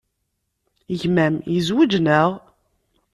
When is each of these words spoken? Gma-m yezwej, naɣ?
Gma-m 0.99 1.35
yezwej, 1.53 1.91
naɣ? 2.05 2.29